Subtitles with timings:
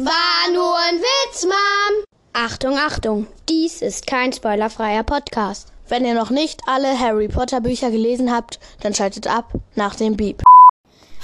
[0.00, 2.04] War nur ein Witz, Mom.
[2.32, 5.72] Achtung, Achtung, dies ist kein spoilerfreier Podcast.
[5.88, 10.16] Wenn ihr noch nicht alle Harry Potter Bücher gelesen habt, dann schaltet ab nach dem
[10.16, 10.44] Beep.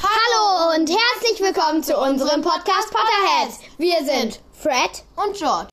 [0.03, 3.61] Hallo und herzlich willkommen zu unserem Podcast Potterheads.
[3.79, 5.68] Wir sind Fred Und George.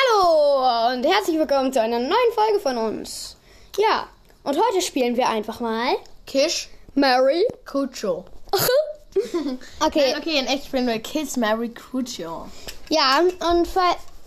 [0.00, 3.36] Hallo und herzlich willkommen zu einer neuen Folge von uns.
[3.76, 4.08] Ja,
[4.42, 5.94] und heute spielen wir einfach mal
[6.26, 7.46] Kish, Mary.
[7.64, 8.24] Cucho.
[9.80, 12.46] Okay, Okay, in echt spielen wir Kiss, Mary, Cucho.
[12.88, 13.80] ja, und für,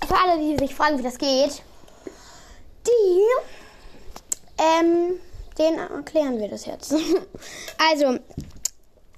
[0.07, 1.61] für alle, die sich fragen, wie das geht,
[2.87, 3.23] die,
[4.57, 5.19] ähm,
[5.57, 6.93] denen erklären wir das jetzt.
[7.91, 8.17] Also,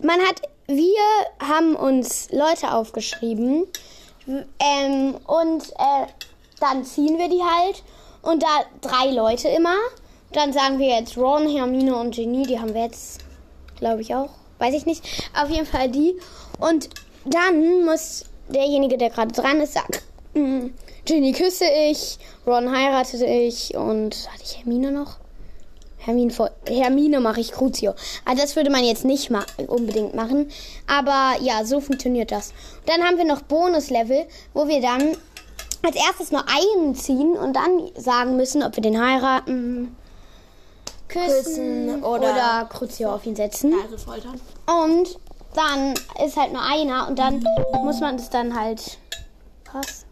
[0.02, 1.00] man hat, wir
[1.40, 3.66] haben uns Leute aufgeschrieben
[4.28, 6.08] ähm, und äh,
[6.60, 7.84] dann ziehen wir die halt
[8.22, 9.76] und da drei Leute immer.
[10.32, 13.20] Dann sagen wir jetzt Ron, Hermine und Genie, die haben wir jetzt,
[13.78, 14.30] glaube ich auch,
[14.64, 15.04] weiß ich nicht.
[15.40, 16.16] Auf jeden Fall die.
[16.60, 16.90] Und
[17.26, 19.94] dann muss derjenige, der gerade dran ist, sagen,
[20.34, 20.68] mm,
[21.06, 25.18] Ginny küsse ich, Ron heiratete ich und hatte ich Hermine noch?
[25.98, 26.34] Hermine,
[26.68, 27.94] Hermine mache ich Crucio.
[28.26, 30.50] Also das würde man jetzt nicht ma unbedingt machen.
[30.86, 32.54] Aber ja, so funktioniert das.
[32.86, 35.16] Dann haben wir noch Bonuslevel, wo wir dann
[35.82, 39.96] als erstes nur einen ziehen und dann sagen müssen, ob wir den heiraten,
[41.08, 43.74] küssen, Küssen oder, oder- Crucio auf ihn setzen.
[43.82, 44.40] Also foltern.
[44.66, 45.18] Und
[45.54, 45.94] dann
[46.26, 47.46] ist halt nur einer und dann
[47.84, 48.98] muss man das dann halt.
[49.72, 50.06] Was?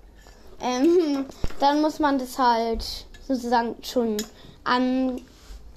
[0.62, 1.26] Ähm,
[1.60, 2.84] dann muss man das halt
[3.28, 4.18] sozusagen schon
[4.64, 5.22] an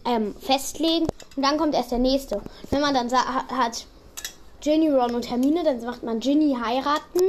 [0.05, 2.43] ähm, festlegen und dann kommt erst der nächste.
[2.71, 3.87] Wenn man dann hat
[4.61, 7.21] Ginny, Ron und Hermine, dann macht man Ginny heiraten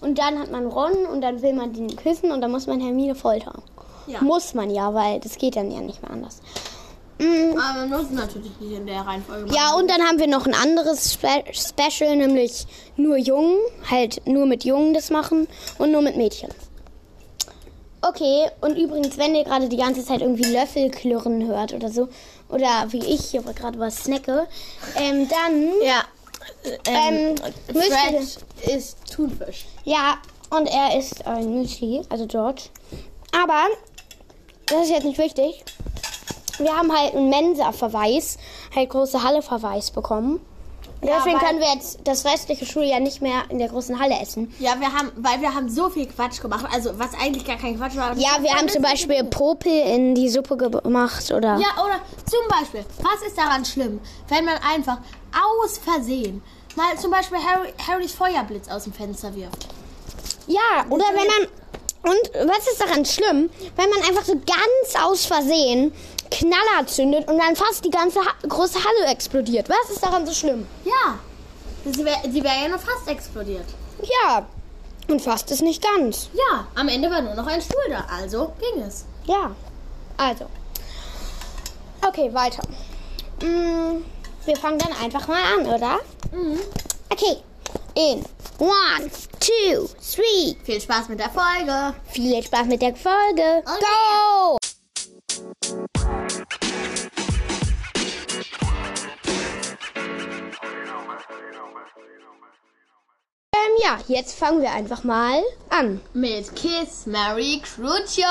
[0.00, 2.80] und dann hat man Ron und dann will man den küssen und dann muss man
[2.80, 3.62] Hermine foltern.
[4.06, 4.20] Ja.
[4.20, 6.42] Muss man ja, weil das geht dann ja nicht mehr anders.
[7.18, 9.54] Mm, Aber man muss natürlich nicht in der Reihenfolge machen.
[9.56, 13.58] ja, und dann haben wir noch ein anderes Spe Special, nämlich nur Jungen.
[13.90, 15.46] Halt nur mit Jungen das machen
[15.78, 16.50] und nur mit Mädchen.
[18.02, 22.08] Okay, und übrigens, wenn ihr gerade die ganze Zeit irgendwie Löffel klirren hört oder so,
[22.50, 24.46] oder wie ich hier gerade was snacke,
[24.96, 26.02] ähm, dann, Ja.
[26.86, 27.34] Ähm,
[27.72, 29.64] ihr- Fred ist Thunfisch.
[29.84, 30.18] ja,
[30.50, 32.64] und er ist ein Müsli, also George.
[33.32, 33.62] Aber,
[34.66, 35.64] das ist jetzt nicht wichtig.
[36.58, 38.38] Wir haben halt einen Mensa-Verweis,
[38.74, 40.40] halt große Halle-Verweis bekommen.
[41.00, 44.18] Und Ja, deswegen können wir jetzt das restliche Schuljahr nicht mehr in der großen Halle
[44.20, 44.54] essen.
[44.58, 46.66] Ja, wir haben, weil wir haben so viel Quatsch gemacht.
[46.72, 48.16] Also, was eigentlich gar kein Quatsch war.
[48.16, 51.58] Ja, wir haben zum Beispiel Popel in die Suppe gemacht oder.
[51.58, 54.98] Ja, oder zum Beispiel, was ist daran schlimm, wenn man einfach
[55.62, 56.42] aus Versehen
[56.76, 59.68] mal zum Beispiel Harry, Harrys Feuerblitz aus dem Fenster wirft?
[60.46, 61.48] Ja, oder wenn man.
[62.02, 65.90] Und was ist daran schlimm, wenn man einfach so ganz aus Versehen
[66.34, 69.68] Knaller zündet und dann fast die ganze ha große Halle explodiert?
[69.68, 70.66] Was ist daran so schlimm?
[70.84, 71.18] Ja.
[71.84, 73.66] Sie wäre wär ja nur fast explodiert.
[74.02, 74.44] Ja.
[75.08, 76.30] Und fast ist nicht ganz.
[76.32, 79.04] Ja, am Ende war nur noch ein Stuhl da, also ging es.
[79.26, 79.54] Ja.
[80.16, 80.46] Also.
[82.06, 82.62] Okay, weiter.
[83.40, 84.02] Mm,
[84.44, 86.00] wir fangen dann einfach mal an, oder?
[86.32, 86.58] Mhm.
[87.10, 87.36] Okay.
[87.94, 88.24] In
[88.58, 90.56] one, two, three.
[90.64, 91.94] Viel Spaß mit der Folge.
[92.10, 93.62] Viel Spaß mit der Folge.
[93.64, 93.84] Okay.
[93.84, 94.63] Go!
[103.84, 106.00] Ja, jetzt fangen wir einfach mal an.
[106.14, 108.24] Mit Kiss Mary Crucio.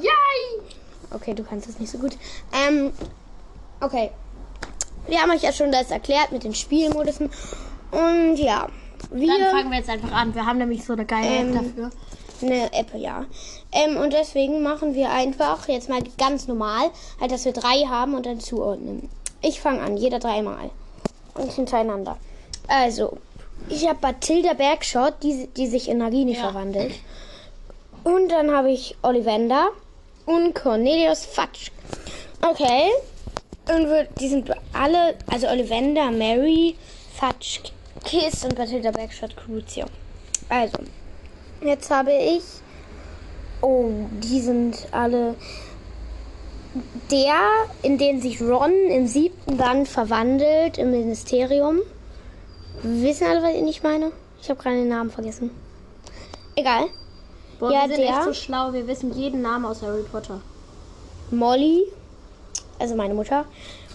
[0.00, 0.62] Yay!
[1.10, 2.16] Okay, du kannst das nicht so gut.
[2.52, 2.92] Ähm,
[3.80, 4.10] okay.
[5.06, 7.30] Wir haben euch ja schon das erklärt mit den Spielmodusen.
[7.90, 8.68] Und ja,
[9.10, 9.38] wir.
[9.38, 10.34] Dann fangen wir jetzt einfach an.
[10.34, 11.90] Wir haben nämlich so eine geile Ähm, App dafür.
[12.40, 13.26] Eine App, ja.
[13.72, 16.90] Ähm, und deswegen machen wir einfach jetzt mal ganz normal,
[17.20, 19.10] halt, dass wir drei haben und dann zuordnen.
[19.42, 20.70] Ich fange an, jeder dreimal.
[21.34, 22.16] Und hintereinander.
[22.68, 23.18] Also,
[23.68, 26.40] ich habe Bathilda Bergschott, die, die sich in Nagini Ja.
[26.50, 26.92] verwandelt.
[28.04, 29.68] Und dann habe ich Ollivander
[30.26, 31.70] und Cornelius Fatsch.
[32.40, 32.90] Okay.
[33.68, 36.74] Und wir, die sind alle, also Ollivander, Mary,
[37.14, 37.60] Fatsch,
[38.04, 39.86] Kiss und Bathilda Bergschott, Crucio.
[40.48, 40.78] Also,
[41.64, 42.42] Jetzt habe ich.
[43.60, 43.90] Oh,
[44.20, 45.36] die sind alle.
[47.10, 47.38] Der,
[47.82, 51.80] in den sich Ron im siebten Band verwandelt im Ministerium.
[52.82, 54.12] Wissen alle, was ich meine?
[54.40, 55.50] Ich habe gerade den Namen vergessen.
[56.56, 56.86] Egal.
[57.58, 58.72] Boah, ja, wir sind der- echt so schlau.
[58.72, 60.40] Wir wissen jeden Namen aus Harry Potter.
[61.30, 61.84] Molly,
[62.78, 63.44] also meine Mutter.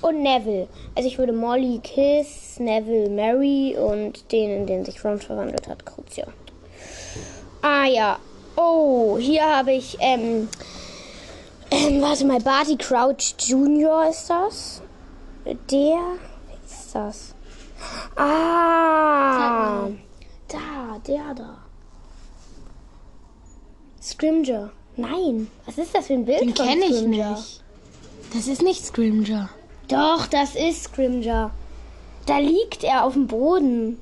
[0.01, 0.67] Und Neville.
[0.95, 5.85] Also ich würde Molly Kiss, Neville Mary und den, in den sich Ron verwandelt hat,
[5.85, 6.25] Crucio.
[7.61, 8.19] Ah ja.
[8.55, 10.47] Oh, hier habe ich, ähm,
[11.71, 14.07] ähm, warte mal, Barty Crouch Jr.
[14.09, 14.81] ist das.
[15.71, 15.99] Der,
[16.65, 17.33] ist das?
[18.15, 19.87] Ah,
[20.47, 21.57] da, der da.
[24.01, 24.71] Scrimger.
[24.95, 25.47] Nein.
[25.65, 26.41] Was ist das für ein Bild?
[26.41, 27.63] Den kenne ich nicht.
[28.33, 29.49] Das ist nicht Scrimger.
[29.87, 31.51] Doch, das ist Scrimger.
[32.25, 33.99] Da liegt er auf dem Boden.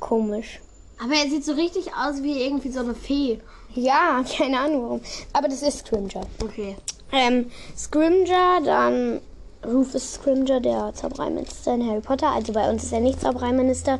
[0.00, 0.60] Komisch.
[1.02, 3.40] Aber er sieht so richtig aus wie irgendwie so eine Fee.
[3.74, 5.00] Ja, keine Ahnung warum.
[5.32, 6.22] Aber das ist Scrimger.
[6.42, 6.76] Okay.
[7.12, 9.20] Ähm, Scrimger, dann
[9.66, 12.28] Rufus Scrimger, der Zaubereiminister in Harry Potter.
[12.28, 13.94] Also bei uns ist er nicht Zaubereiminister.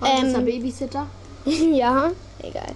[0.00, 1.06] Und ist er Ähm, Babysitter?
[1.44, 2.10] ja,
[2.42, 2.72] egal.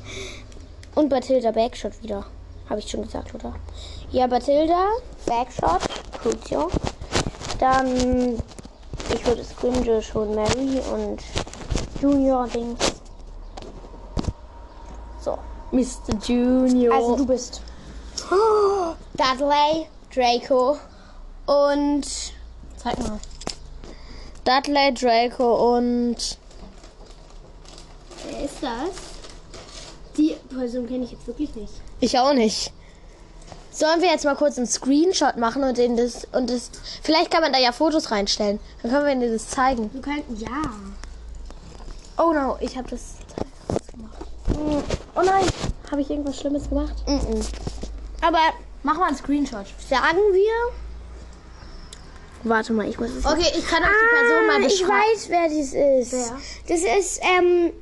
[0.94, 2.24] Und Bathilda Bagshot wieder.
[2.68, 3.54] Habe ich schon gesagt, oder?
[4.10, 4.88] Ja, Bathilda,
[5.26, 5.82] Bagshot,
[6.22, 6.70] Crucio.
[7.58, 8.36] Dann,
[9.14, 11.22] ich würde Scrimger schon Mary und
[12.00, 12.94] Junior Dings.
[15.20, 15.38] So.
[15.72, 16.16] Mr.
[16.22, 16.94] Junior.
[16.94, 17.62] Also du bist
[19.16, 20.76] Dudley, Draco
[21.46, 22.06] und
[22.76, 23.18] Zeig mal.
[24.44, 26.16] Dudley, Draco und
[28.28, 28.90] Wer ist das?
[30.16, 31.72] Die Person kenne ich jetzt wirklich nicht.
[32.00, 32.72] ich auch nicht.
[33.70, 36.70] Sollen wir jetzt mal kurz einen Screenshot machen und den das und das
[37.02, 38.60] vielleicht kann man da ja Fotos reinstellen.
[38.82, 39.90] Dann können wir ihnen das zeigen.
[39.92, 40.24] Du kannst.
[40.40, 40.62] Ja.
[42.16, 43.14] Oh no, ich habe das
[43.90, 44.18] gemacht.
[45.16, 45.44] Oh nein,
[45.90, 46.94] habe ich irgendwas Schlimmes gemacht?
[48.20, 48.38] Aber
[48.84, 49.66] Mach mal einen Screenshot.
[49.88, 50.72] sagen wir
[52.44, 55.00] Warte mal, ich muss es Okay, ich kann euch die Person mal Ah, ich beschreiben.
[55.14, 56.12] weiß, wer dies ist.
[56.12, 56.38] Wer?
[56.68, 57.72] Das ist ähm,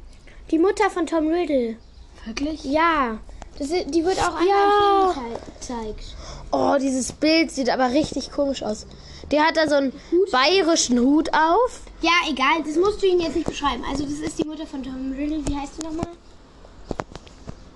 [0.51, 1.77] die Mutter von Tom Riddle.
[2.25, 2.65] Wirklich?
[2.65, 3.19] Ja.
[3.59, 5.09] Das ist, die wird auch Ja.
[5.09, 6.17] einmal im Film gezeigt.
[6.53, 8.87] Oh, dieses Bild sieht aber richtig komisch aus.
[9.31, 9.93] Der hat da so einen
[10.31, 11.81] bayerischen Hut auf.
[12.03, 12.63] Ja, egal.
[12.67, 13.83] Das musst du ihn jetzt nicht beschreiben.
[13.91, 15.41] Also, das ist die Mutter von Tom Riddle.
[15.47, 16.09] Wie heißt die nochmal?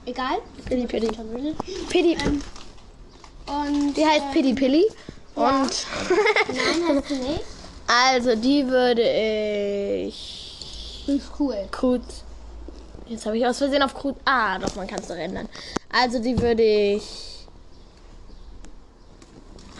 [0.05, 0.39] Egal.
[0.67, 1.07] Piddy Piddy.
[1.09, 1.55] Tom Riddle.
[1.89, 2.17] Piddy.
[3.47, 3.95] Und.
[3.97, 4.55] Die heißt Piddy
[5.37, 5.87] Und
[6.49, 7.45] Nein, heißt sie nicht.
[7.87, 11.69] also die würde ich Die ist cool.
[11.79, 12.01] gut.
[13.07, 14.17] Jetzt habe ich aus Versehen auf gut.
[14.25, 15.49] Ah, doch, man kann es doch ändern.
[15.93, 17.47] Also die würde ich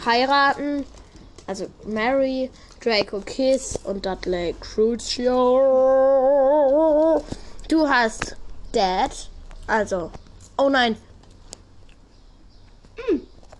[0.05, 0.85] heiraten.
[1.47, 2.49] Also Mary,
[2.81, 5.33] Draco Kiss und Dudley Crucio.
[7.67, 8.35] Du hast
[8.71, 9.11] Dad.
[9.65, 10.11] Also.
[10.57, 10.95] Oh nein.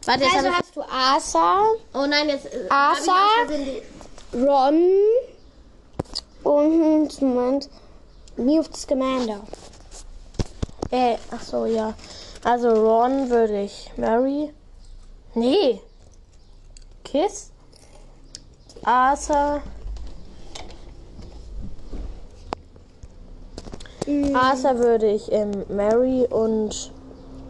[0.07, 2.45] Warte, jetzt Also hast du Asa, ich, Oh nein, jetzt.
[2.45, 3.11] äh, Asa?
[3.49, 3.81] die-
[4.37, 4.81] Ron
[6.43, 7.69] und Moment.
[8.37, 9.41] Newt Scamander.
[10.91, 11.93] Äh, ach so, ja.
[12.43, 14.53] Also Ron würde ich Mary.
[15.33, 15.81] Nee.
[17.03, 17.51] Kiss.
[18.83, 19.61] Arthur.
[24.33, 26.91] Arthur würde ich ähm, Mary und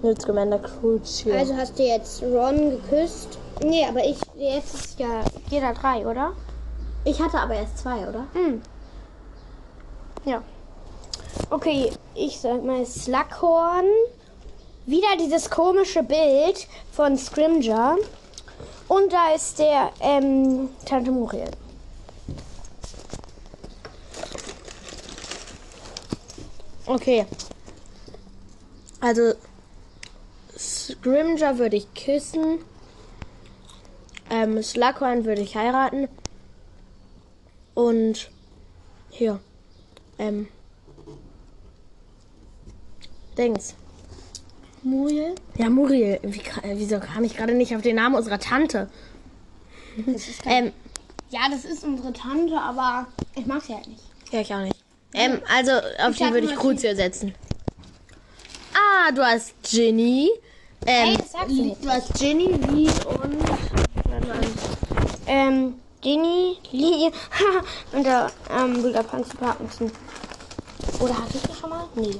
[0.07, 1.35] Newt Scamander Crucio.
[1.35, 3.37] Also hast du jetzt Ron geküsst.
[3.61, 4.17] Nee, aber ich.
[4.37, 5.21] Jetzt ist ja.
[5.49, 6.31] jeder drei, oder?
[7.03, 8.25] Ich hatte aber erst zwei, oder?
[8.33, 8.61] Hm.
[10.23, 10.41] Ja.
[11.49, 13.85] Okay, ich sag mal Slughorn.
[14.85, 17.97] Wieder dieses komische Bild von Scrimger.
[18.87, 21.51] Und da ist der ähm, Tante Muriel.
[26.85, 27.25] Okay.
[29.01, 29.33] Also
[30.57, 32.59] Scrimger würde ich küssen.
[34.29, 36.07] Ähm, Slughorn würde ich heiraten.
[37.73, 38.29] Und
[39.09, 39.39] hier.
[40.17, 40.47] Ähm.
[43.37, 43.75] Dings.
[44.83, 45.35] Muriel.
[45.57, 46.19] Ja, Muriel.
[46.23, 48.89] Wie, äh, wieso kam ich gerade nicht auf den Namen unserer Tante?
[50.45, 50.71] Ähm,
[51.29, 54.03] Ja, das ist unsere Tante, aber ich mag sie halt nicht.
[54.31, 54.75] ja, ich auch nicht.
[55.13, 57.33] Ähm, also auf die sag würde ich Crucio setzen.
[58.73, 60.29] Ah, du hast Ginny.
[60.85, 62.89] Ähm, Ey, das sagst du hast Ginny, Lee
[63.21, 63.37] und.
[65.25, 67.11] Ähm, Ginny, Lee
[67.91, 69.91] und der ähm, Panzer Parkinson.
[70.99, 71.87] Oder hatte ich das schon mal?
[71.95, 72.15] Nee.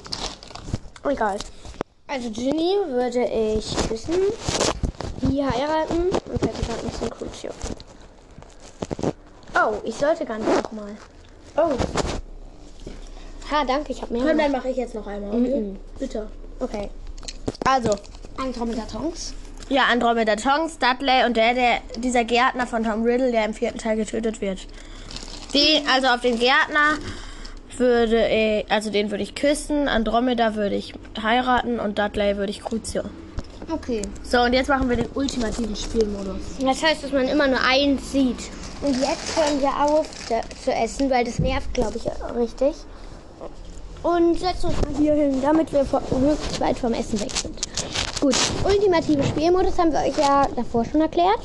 [1.10, 1.38] Egal.
[2.08, 4.16] Also Ginny würde ich küssen,
[5.22, 7.52] Lee heiraten und Patty Parkinson Crucio.
[9.56, 10.96] Oh, ich sollte gar nicht nochmal.
[11.56, 11.72] Oh.
[13.52, 14.34] Ha, danke, ich habe mehr.
[14.34, 15.32] Dann mache ich jetzt noch einmal.
[15.38, 15.78] Mhm.
[15.98, 16.28] Bitte.
[16.60, 16.90] Okay.
[17.66, 17.92] Also,
[18.38, 19.34] Andromeda Tonks.
[19.70, 23.78] ja, Andromeda Tonks, Dudley und der, der, dieser Gärtner von Tom Riddle, der im vierten
[23.80, 24.60] Teil getötet wird.
[25.54, 26.98] Den, also auf den Gärtner
[27.78, 32.62] würde ich, also den würde ich küssen, Andromeda würde ich heiraten und Dudley würde ich
[32.62, 33.04] Crucio.
[33.70, 34.02] Okay.
[34.24, 36.38] So, und jetzt machen wir den ultimativen Spielmodus.
[36.62, 38.38] Das heißt, dass man immer nur eins sieht.
[38.82, 40.08] Und jetzt hören wir auf
[40.64, 42.06] zu essen, weil das nervt, glaube ich,
[42.38, 42.76] richtig.
[44.04, 46.04] Und setzen uns mal hier hin, damit wir vor-
[46.60, 47.60] weit vom Essen weg sind.
[48.20, 51.40] Gut, ultimative Spielmodus haben wir euch ja davor schon erklärt.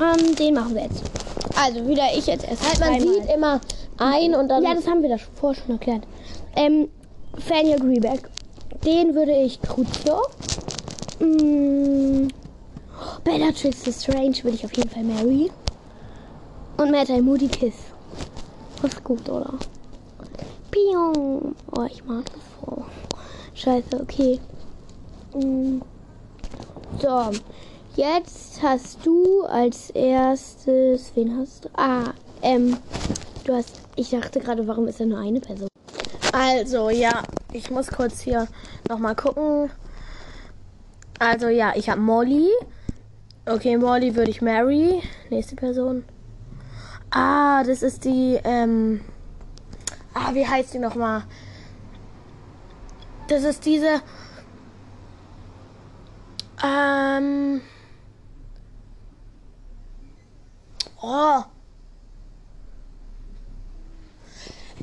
[0.00, 1.02] Ähm, den machen wir jetzt.
[1.56, 2.66] Also wieder ich jetzt erst.
[2.66, 3.14] Halt, man zweimal.
[3.14, 3.60] sieht immer
[3.98, 4.62] ein und dann.
[4.62, 6.04] Ja, das haben wir davor schon erklärt.
[6.56, 6.88] Ähm,
[7.36, 8.28] Fania Greeback.
[8.84, 10.22] Den würde ich Crucio.
[11.18, 12.28] Mm,
[13.24, 15.50] Bellatrix Strange würde ich auf jeden Fall Mary.
[16.76, 17.74] Und Mad Moody Kiss.
[18.80, 19.52] Das ist gut, oder?
[20.70, 21.56] Pion.
[21.76, 22.84] Oh, ich mag das so.
[23.54, 24.38] Scheiße, okay.
[25.34, 25.80] Mm.
[27.00, 27.30] So,
[27.96, 31.12] jetzt hast du als erstes.
[31.14, 31.68] Wen hast du?
[31.76, 32.76] Ah, ähm,
[33.44, 33.82] du hast.
[33.96, 35.68] Ich dachte gerade, warum ist da nur eine Person?
[36.32, 38.48] Also, ja, ich muss kurz hier
[38.88, 39.70] nochmal gucken.
[41.18, 42.48] Also, ja, ich habe Molly.
[43.46, 45.02] Okay, Molly würde ich Mary.
[45.30, 46.04] Nächste Person.
[47.10, 49.00] Ah, das ist die, ähm.
[50.14, 51.24] Ah, wie heißt die nochmal?
[53.28, 54.00] Das ist diese.
[56.62, 57.60] Ähm.
[61.00, 61.42] Oh.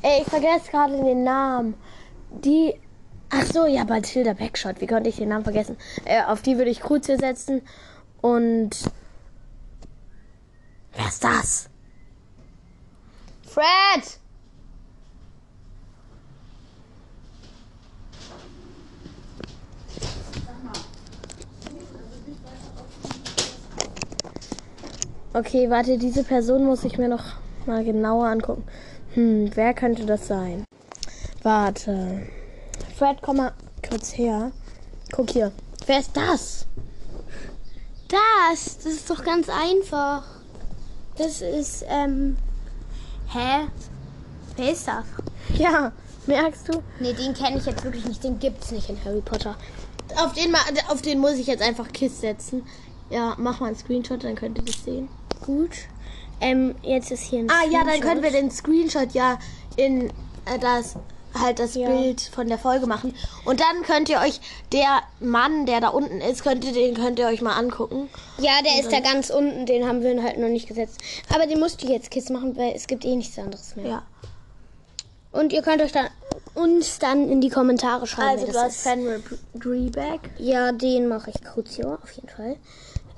[0.02, 1.74] Ey, ich vergesse gerade den Namen.
[2.30, 2.80] Die.
[3.30, 4.80] Ach so, ja, Bathilda Backshot.
[4.80, 5.76] Wie konnte ich den Namen vergessen?
[6.04, 7.62] Äh, auf die würde ich Kruzio setzen.
[8.20, 8.70] Und.
[10.94, 11.68] Wer ist das?
[13.42, 14.18] Fred!
[25.36, 27.34] Okay, warte, diese Person muss ich mir noch
[27.66, 28.64] mal genauer angucken.
[29.12, 30.64] Hm, wer könnte das sein?
[31.42, 32.26] Warte.
[32.96, 33.52] Fred, komm mal
[33.86, 34.52] kurz her.
[35.12, 35.52] Guck hier.
[35.84, 36.66] Wer ist das?
[38.08, 40.24] Das, das ist doch ganz einfach.
[41.18, 42.38] Das ist, ähm.
[43.28, 43.66] Hä?
[44.56, 45.04] Wer ist das?
[45.58, 45.92] Ja,
[46.26, 46.82] merkst du?
[46.98, 48.24] Nee, den kenne ich jetzt wirklich nicht.
[48.24, 49.54] Den gibt's nicht in Harry Potter.
[50.16, 50.56] Auf den,
[50.88, 52.62] auf den muss ich jetzt einfach Kiss setzen.
[53.10, 55.08] Ja, mach mal einen Screenshot, dann könnt ihr das sehen.
[55.44, 55.70] Gut.
[56.40, 58.02] Ähm, jetzt ist hier ein Ah ja, dann Screenshot.
[58.02, 59.38] können wir den Screenshot ja
[59.76, 60.08] in
[60.44, 60.96] äh, das
[61.38, 61.88] halt das Ja.
[61.90, 64.40] Bild von der Folge machen und dann könnt ihr euch
[64.72, 68.08] der Mann, der da unten ist, könnt ihr den könnt ihr euch mal angucken.
[68.38, 69.66] Ja, der ist da ganz unten.
[69.66, 70.98] Den haben wir halt noch nicht gesetzt.
[71.34, 73.86] Aber den musst du jetzt Kiss machen, weil es gibt eh nichts anderes mehr.
[73.86, 74.02] Ja.
[75.32, 76.06] Und ihr könnt euch dann
[76.54, 78.30] uns dann in die Kommentare schreiben.
[78.40, 78.80] Also du das hast.
[78.82, 79.20] Fenrir
[79.54, 80.20] Dreeback.
[80.38, 82.56] Ja, den mache ich Crucio auf jeden Fall.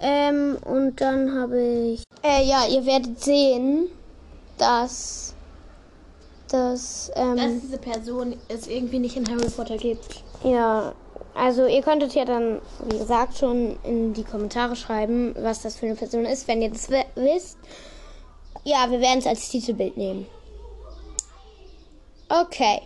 [0.01, 2.05] Ähm, und dann habe ich.
[2.23, 3.89] Äh, ja, ihr werdet sehen,
[4.59, 5.35] dass.
[6.51, 10.23] Dass, ähm, Dass diese Person es irgendwie nicht in Harry Potter gibt.
[10.45, 10.93] ja.
[11.35, 15.87] Also, ihr könntet ja dann, wie gesagt, schon in die Kommentare schreiben, was das für
[15.87, 17.59] eine Person ist, wenn ihr das wi- wisst.
[18.65, 20.27] Ja, wir werden es als Titelbild nehmen.
[22.29, 22.83] Okay.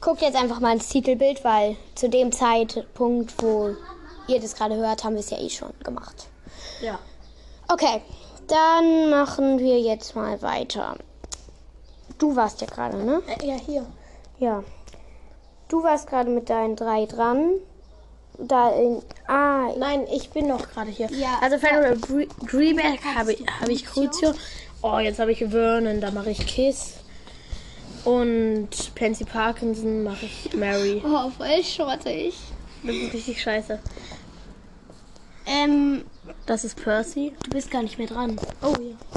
[0.00, 3.74] Guckt jetzt einfach mal ins Titelbild, weil zu dem Zeitpunkt, wo
[4.28, 6.28] ihr das gerade hört, haben wir es ja eh schon gemacht.
[6.80, 6.98] Ja.
[7.68, 8.00] Okay,
[8.46, 10.96] dann machen wir jetzt mal weiter.
[12.18, 13.22] Du warst ja gerade, ne?
[13.26, 13.86] Äh, ja, hier.
[14.38, 14.64] Ja.
[15.68, 17.52] Du warst gerade mit deinen drei dran.
[18.38, 19.02] Da in.
[19.26, 21.10] Ah, Nein, ich bin noch gerade hier.
[21.10, 21.38] Ja.
[21.42, 24.32] Also Fenrir Dre- Dreeback habe ich, habe ich Crucio.
[24.80, 26.94] Oh, jetzt habe ich Vernon, da mache ich Kiss.
[28.04, 31.02] Und Pansy Parkinson mache ich Mary.
[31.04, 32.34] oh, voll schrottig.
[32.84, 33.78] Das ist richtig scheiße.
[35.48, 36.04] Ähm,
[36.46, 37.32] Das ist Percy.
[37.44, 38.38] du bist gar nicht mehr dran.
[38.62, 38.74] Oh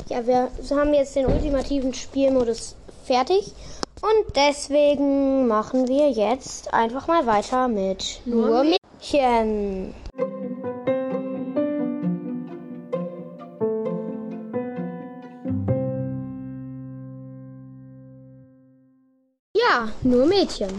[0.10, 0.18] ja.
[0.22, 3.54] Ja, wir haben jetzt den ultimativen Spielmodus fertig.
[4.02, 9.94] Und deswegen machen wir jetzt einfach mal weiter mit nur Mädchen.
[19.56, 20.70] Ja, nur Mädchen.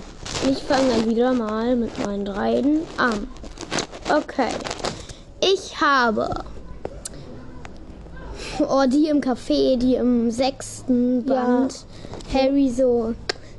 [0.49, 3.29] Ich fange dann wieder mal mit meinen dreien an.
[4.11, 4.51] Okay.
[5.55, 6.29] Ich habe
[8.61, 11.85] Oh, die im Café, die im sechsten Band.
[12.33, 13.15] Harry so.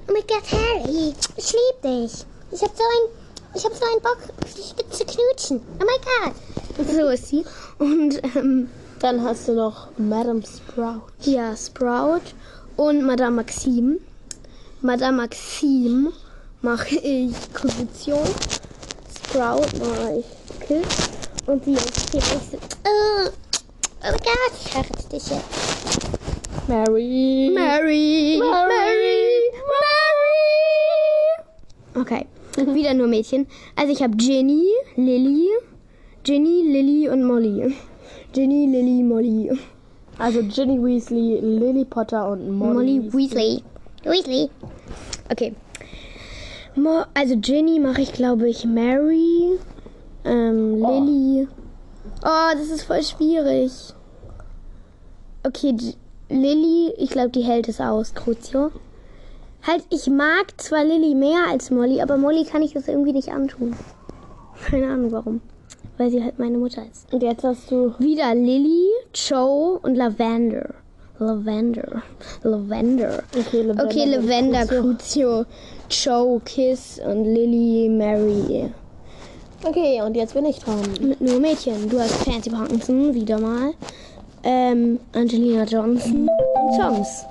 [0.08, 2.26] Oh mein Gott, Harry, ich lieb dich.
[2.52, 4.18] Ich hab so ein, ich hab so einen Bock,
[4.56, 5.62] dich zu knutschen.
[5.82, 6.88] Oh mein Gott.
[6.96, 7.44] So ist sie.
[7.80, 8.70] Und ähm,
[9.00, 11.02] Dann hast du noch Madame Sprout.
[11.22, 12.22] ja, Sprout
[12.78, 13.98] und Madame Maxime.
[14.82, 16.12] Madame Maxime
[16.62, 18.28] mache ich Kondition.
[19.28, 21.10] Sprout mache ich Kiss.
[21.46, 23.30] Und die ist hier so, oh, oh
[24.02, 26.70] mein Gott, ich heirate dich jetzt.
[26.70, 27.52] Mary.
[27.54, 29.42] Mary, Mary,
[29.74, 30.24] Mary.
[31.96, 32.26] Okay,
[32.74, 33.46] wieder nur Mädchen.
[33.76, 35.50] Also ich habe Ginny, Lily,
[36.24, 37.76] Ginny, Lily und Molly.
[38.32, 39.52] Ginny, Lily, Molly.
[40.18, 43.00] Also Ginny Weasley, Lily Potter und Molly.
[43.00, 43.64] Molly Weasley.
[44.06, 44.50] Weasley.
[45.30, 45.54] Okay.
[46.76, 49.60] Mo also Ginny mache ich, glaube ich, Mary.
[50.26, 51.48] Ähm, Lily.
[52.24, 53.72] Oh, das ist voll schwierig.
[55.46, 55.94] Okay, G
[56.30, 58.72] Lily, ich glaube, die hält es aus, Crucio.
[59.66, 63.30] Halt, ich mag zwar Lily mehr als Molly, aber Molly kann ich das irgendwie nicht
[63.30, 63.76] antun.
[64.70, 65.42] Keine Ahnung warum.
[65.98, 67.14] Weil sie halt meine Mutter ist.
[67.14, 67.94] Und jetzt hast du.
[68.00, 70.74] Wieder Lily, Joe und Lavender.
[71.20, 72.02] Lavender.
[72.42, 73.24] Lavender.
[73.38, 73.86] Okay, Lavender.
[73.86, 75.46] Okay, Lavender, Crucio,
[75.90, 78.72] Joe, Kiss und Lily, Mary.
[79.66, 80.82] Okay, und jetzt bin ich dran.
[81.00, 81.90] Mit nur Mädchen.
[81.90, 83.74] Du hast Fancy Parkinson, wieder mal.
[84.44, 87.24] Ähm, Angelina Johnson und Tongs.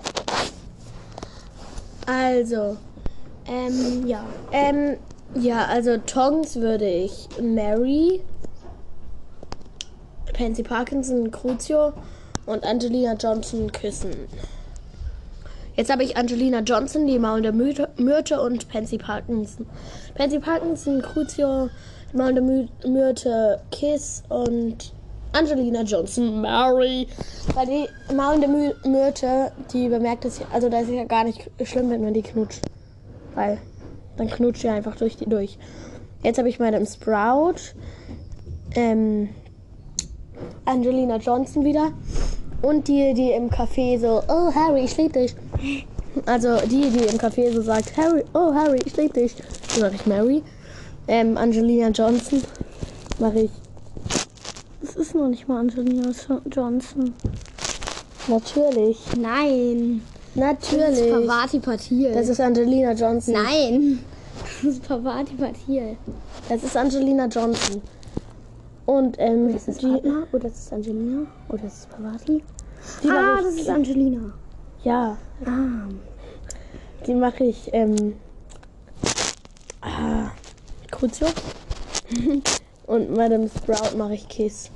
[2.06, 2.76] Also.
[3.46, 4.24] Ähm, ja.
[4.50, 4.96] Ähm,
[5.34, 8.22] ja, also Tongs würde ich Mary,
[10.32, 11.92] Pansy Parkinson, Crucio
[12.46, 14.10] und Angelina Johnson küssen.
[15.74, 19.66] Jetzt habe ich Angelina Johnson, die maulende Myrte, Myrte und Pansy Parkinson.
[20.14, 21.70] Pansy Parkinson, Crucio,
[22.12, 24.92] Myrte, Kiss und
[25.32, 27.06] Angelina Johnson, Mary.
[27.54, 28.14] Weil die
[28.88, 32.62] Myrte, die bemerkt es, also da ist ja gar nicht schlimm, wenn man die knutscht.
[33.34, 33.58] Weil
[34.16, 35.58] dann knutscht sie einfach durch die durch.
[36.22, 37.74] Jetzt habe ich meine im Sprout.
[38.74, 39.30] Ähm,
[40.64, 41.92] Angelina Johnson wieder.
[42.60, 45.34] Und die, die im Café so, oh Harry, ich lieb dich.
[46.26, 49.34] Also die, die im Café so sagt, Harry, oh Harry, ich lieb dich.
[49.74, 50.42] Die mache ich Mary.
[51.08, 52.42] Ähm, Angelina Johnson
[53.18, 53.50] mache ich
[54.80, 56.10] Das ist noch nicht mal Angelina
[56.50, 57.12] Johnson.
[58.28, 58.98] natürlich.
[59.18, 60.02] Nein.
[60.34, 61.10] Das ist Natürlich.
[61.12, 62.12] Pavati Patil.
[62.14, 63.34] Das ist Angelina Johnson.
[63.34, 63.98] Nein.
[64.62, 65.96] Das ist Pavati Patil.
[66.48, 67.82] Das ist Angelina Johnson.
[68.86, 72.42] Und ähm, Das ist die, Padma oder das ist Angelina oder das ist Pavati.
[73.02, 74.32] die ah, das ist Angelina.
[74.84, 75.88] ja, Ah.
[77.06, 78.14] die mache ich ähm,
[79.82, 80.30] ah,
[80.92, 81.26] Crucio.
[82.86, 84.70] Und Madame Sprout mache ich Kiss.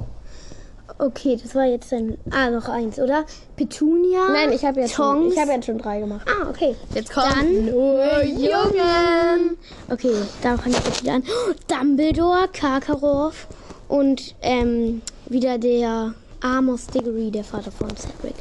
[0.99, 2.17] Okay, das war jetzt ein.
[2.31, 3.27] Ah, noch eins, oder?
[3.57, 4.29] Petunia.
[4.33, 5.35] Nein, ich habe jetzt, schon- Tongs.
[5.35, 6.27] ich habe jetzt schon drei gemacht.
[6.27, 6.75] Ah, okay.
[6.95, 9.59] Jetzt Dann nur Jungen.
[9.91, 11.23] Okay, da fange ich jetzt wieder an.
[11.69, 13.47] Dumbledore, Karkaroff
[13.89, 18.35] und ähm, wieder der Amos Diggory, der Vater von Cedric.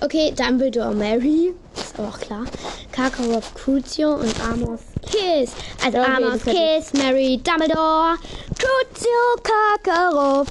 [0.00, 2.44] Okay, Dumbledore, Mary, ist aber auch klar.
[2.92, 5.52] Karkaroff, Crucio und Amos Kiss.
[5.84, 8.16] Also Okay, Amos Kiss, Mary, Dumbledore,
[8.58, 10.48] Crucio, Karkaroff.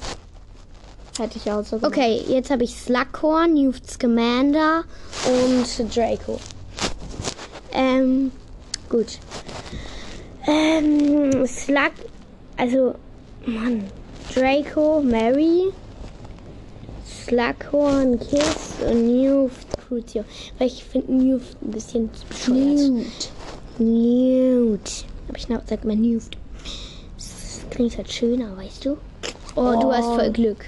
[1.17, 1.93] Hätte ich auch so gemacht.
[1.93, 4.84] Okay, jetzt habe ich Slughorn, Newt Scamander
[5.26, 6.39] und Draco.
[7.71, 8.32] Ähm,
[8.89, 9.19] gut.
[10.48, 11.91] Ähm, Slug,
[12.58, 12.95] also,
[13.45, 13.86] Mann,
[14.34, 15.71] Draco, Mary,
[17.25, 19.51] Slughorn, Kiss und Newt
[19.88, 20.23] Crucio.
[20.57, 22.57] Weil ich finde Newt ein bisschen bescheuert.
[22.59, 23.31] Newt.
[23.79, 25.05] Newt.
[25.27, 26.38] Aber ich sag mal Newt.
[27.15, 28.97] Das klingt halt schöner, weißt du?
[29.55, 29.91] Oh, du Oh.
[29.91, 30.63] hast voll Glück.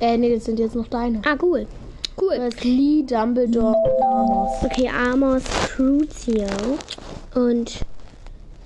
[0.00, 1.22] Äh, nee, das sind jetzt noch deine.
[1.26, 1.66] Ah, cool.
[2.20, 2.36] Cool.
[2.36, 4.50] Das ist Lee, Dumbledore und Amos.
[4.64, 5.42] Okay, Amos
[5.74, 6.46] Crucio
[7.34, 7.80] und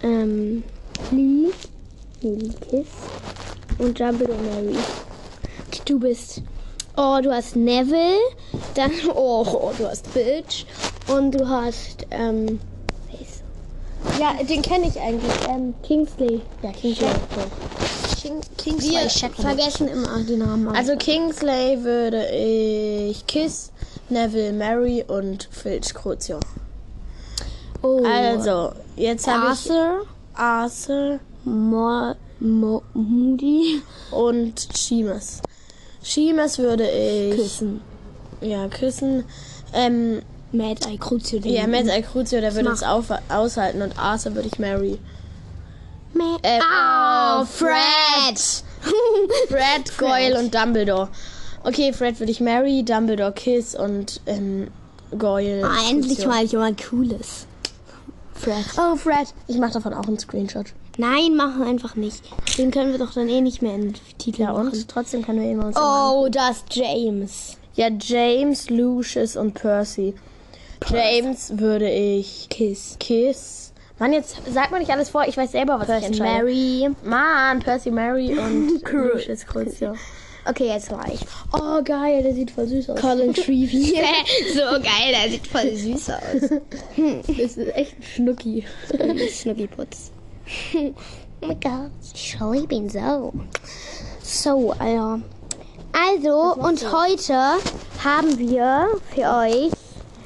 [0.03, 0.62] ähm,
[1.11, 1.50] Lee,
[2.20, 2.87] Lee Kiss
[3.79, 4.76] und Dumbledore Mary.
[5.85, 6.42] Du bist.
[6.96, 8.18] Oh, du hast Neville,
[8.74, 10.64] dann oh, oh du hast Bitch
[11.09, 12.61] und du hast ähm,
[14.18, 15.33] Ja, den kenne ich eigentlich.
[15.48, 16.40] Ähm, Kingsley.
[16.62, 17.09] ja, Kingsley.
[18.20, 18.90] King, Kingsley.
[18.90, 19.44] Wir Shatner.
[19.48, 20.68] vergessen immer die Namen.
[20.68, 23.72] Also Kingsley würde ich Kiss,
[24.11, 26.38] Neville, Mary und Filch Crucio.
[27.83, 35.40] oh, Also, jetzt habe ich Arthur, Arthur Mo, Mo, Moody, und Seamus.
[36.03, 37.81] Seamus würde ich Küssen.
[38.41, 39.25] ja küssen.
[39.73, 41.39] Ähm, Mad Eye Crucio.
[41.45, 44.99] ja, Matt Eye Crucio, der würde es auf, aushalten und Arthur würde ich Mary.
[46.13, 48.63] Mad Äh, oh, oh, Fred!
[49.49, 51.09] Fred, Goyle und Dumbledore.
[51.63, 54.69] Okay, Fred würde ich Mary, Dumbledore Kiss und ähm,
[55.17, 55.63] Goyle.
[55.65, 57.47] Ah, endlich mal jemand Cooles.
[58.35, 58.65] Fred.
[58.79, 59.29] Oh, Fred.
[59.47, 60.67] Ich mache davon auch einen Screenshot.
[61.01, 62.23] Nein, machen einfach nicht.
[62.59, 64.69] Den können wir doch dann eh nicht mehr in den Titel Ja, machen.
[64.69, 65.77] und trotzdem können wir immer uns.
[65.79, 67.57] Oh, das ist James.
[67.75, 70.13] Ja, James, Lucius und Percy.
[70.87, 72.97] James würde ich Kiss.
[73.01, 73.73] Kiss.
[73.99, 75.25] Mann, jetzt sag mal nicht alles vor.
[75.27, 76.45] Ich weiß selber, was ich Percy entscheide.
[76.45, 76.91] Mary.
[77.03, 79.95] Mann, Percy, Mary und Lucius Crucio.
[80.45, 81.21] Okay, jetzt war ich.
[81.55, 83.01] Oh, geil, der sieht voll süß aus.
[83.01, 83.95] Colin Treevey.
[84.55, 86.51] so geil, der sieht voll süß aus.
[87.27, 88.65] Das ist echt ein Schnucki.
[89.33, 90.13] Schnuckiputz.
[90.75, 90.95] Oh
[91.41, 93.33] mein Gott, ich liebe ihn so.
[94.23, 95.21] So, Alter.
[95.93, 97.59] Also, und heute
[98.03, 99.73] haben wir für euch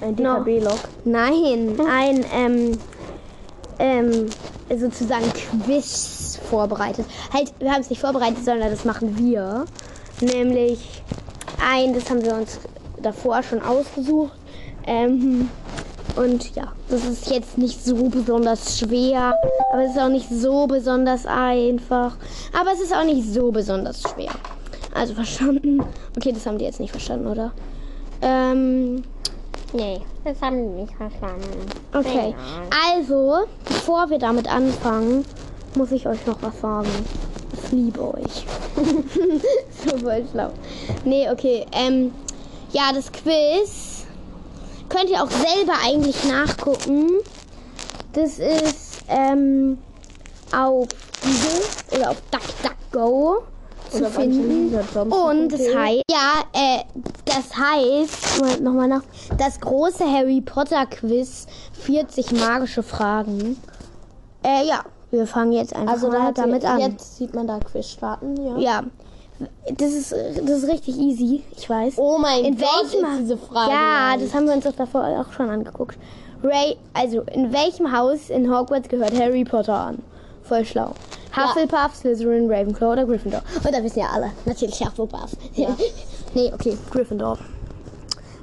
[0.00, 0.16] Ein.
[0.16, 0.78] DKB-Log.
[1.04, 2.78] Nein, ein ähm,
[3.78, 4.26] ähm,
[4.76, 5.30] sozusagen
[5.64, 7.06] Quiz vorbereitet.
[7.32, 9.64] Halt, wir haben es nicht vorbereitet, sondern das machen wir.
[10.20, 11.02] Nämlich
[11.62, 12.60] ein, das haben wir uns
[13.02, 14.32] davor schon ausgesucht.
[14.86, 15.50] Ähm,
[16.16, 19.34] Und ja, das ist jetzt nicht so besonders schwer,
[19.72, 22.16] aber es ist auch nicht so besonders einfach.
[22.58, 24.30] Aber es ist auch nicht so besonders schwer.
[24.94, 25.82] Also verstanden.
[26.16, 27.52] Okay, das haben die jetzt nicht verstanden, oder?
[28.22, 29.02] Ähm,
[29.74, 31.66] Nee, das haben die nicht verstanden.
[31.92, 32.32] okay.
[32.88, 35.24] Also, bevor wir damit anfangen,
[35.74, 36.88] muss ich euch noch was sagen.
[37.52, 38.46] Ich liebe euch.
[39.84, 40.50] so voll schlau.
[41.04, 41.66] Nee, okay.
[41.72, 42.12] Ähm,
[42.72, 43.83] ja, das Quiz
[44.94, 47.10] könnt ihr auch selber eigentlich nachgucken.
[48.12, 49.78] Das ist ähm,
[50.54, 50.86] auf
[51.22, 53.42] Google oder auf DuckDuckGo
[53.90, 54.74] zu finden.
[55.10, 56.84] Und das heißt, ja, äh,
[57.24, 59.02] das heißt, nochmal nach,
[59.36, 63.56] das große Harry Potter Quiz, 40 magische Fragen.
[64.44, 66.80] Äh, ja, wir fangen jetzt einfach Also mal damit an.
[66.80, 68.58] Jetzt sieht man da Quiz starten, ja.
[68.58, 68.82] Ja,
[69.76, 71.94] das ist, das ist richtig easy, ich weiß.
[71.96, 74.20] Oh mein in Gott, welchem diese Frage Ja, lang.
[74.20, 75.96] das haben wir uns doch davor auch schon angeguckt.
[76.42, 79.98] Ray, also in welchem Haus in Hogwarts gehört Harry Potter an?
[80.42, 80.92] Voll schlau.
[81.34, 83.42] Hufflepuff, Slytherin, Ravenclaw oder Gryffindor?
[83.64, 84.30] Und da wissen ja alle.
[84.44, 85.30] Natürlich Hufflepuff.
[85.54, 85.70] Ja.
[86.34, 87.38] nee, okay, Gryffindor.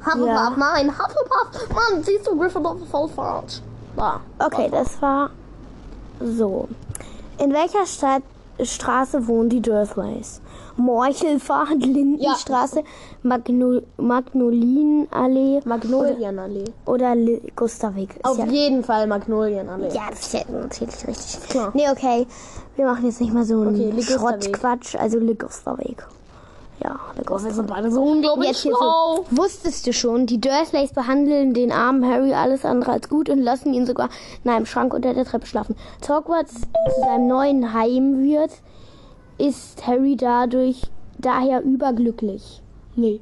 [0.06, 0.50] Hufflepuff, Ja.
[0.58, 1.70] nein, Hufflepuff.
[1.74, 3.62] Mann, siehst du, Gryffindor ist voll falsch.
[3.96, 4.20] Da.
[4.40, 5.30] Okay, das war
[6.20, 6.68] so.
[7.38, 8.24] In welcher Stadt,
[8.62, 10.42] Straße wohnen die Dursleys?
[10.78, 12.84] Morchelfahrt, Lindenstraße,
[13.24, 16.66] Magno Magnolienallee Magnolienallee.
[16.86, 18.16] oder Li Gustavik.
[18.24, 19.90] Auf ja, jeden Fall Magnolienallee.
[19.94, 21.50] ja, das ist ja natürlich richtig.
[21.50, 21.72] Klar.
[21.74, 22.28] Nee, okay.
[22.76, 24.02] Wir machen jetzt nicht mal so einen Okay.
[24.02, 24.96] Schrottquatsch.
[24.96, 26.06] Also Ligusterweg.
[26.84, 27.56] Ja, Wir Ligusterweg.
[27.56, 29.26] sind beide so unglaublich Jetzt schlau.
[29.30, 33.38] so, wusstest du schon, die Dursleys behandeln den armen Harry alles andere als gut und
[33.40, 34.10] lassen ihn sogar
[34.44, 35.76] in einem Schrank unter der Treppe schlafen.
[36.10, 38.50] Hogwarts zu seinem neuen Heim wird,
[39.42, 40.84] ist Harry dadurch
[41.18, 42.62] daher überglücklich.
[42.96, 43.22] Nee.